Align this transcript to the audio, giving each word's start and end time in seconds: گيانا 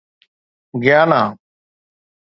گيانا 0.81 1.25